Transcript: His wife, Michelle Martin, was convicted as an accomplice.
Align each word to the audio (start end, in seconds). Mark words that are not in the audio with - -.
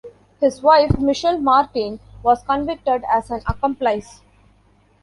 His 0.39 0.63
wife, 0.63 0.97
Michelle 0.97 1.37
Martin, 1.37 1.99
was 2.23 2.41
convicted 2.41 3.03
as 3.07 3.29
an 3.29 3.41
accomplice. 3.47 4.21